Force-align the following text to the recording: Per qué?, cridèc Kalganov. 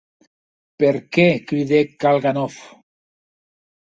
Per 0.83 0.93
qué?, 1.17 1.25
cridèc 1.51 1.93
Kalganov. 2.05 2.57